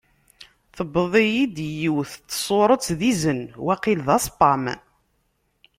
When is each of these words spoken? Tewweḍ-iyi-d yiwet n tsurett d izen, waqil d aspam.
Tewweḍ-iyi-d 0.75 1.57
yiwet 1.79 2.13
n 2.19 2.23
tsurett 2.29 2.87
d 2.99 3.01
izen, 3.11 3.41
waqil 3.63 3.99
d 4.07 4.09
aspam. 4.17 4.63